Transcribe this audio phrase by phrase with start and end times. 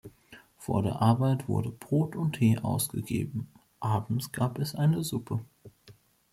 [0.57, 5.45] Vor der Arbeit wurde Brot und Tee ausgegeben, abends gab es eine Suppe.